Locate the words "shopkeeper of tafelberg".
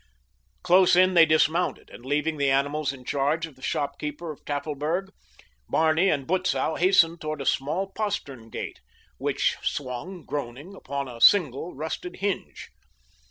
3.61-5.11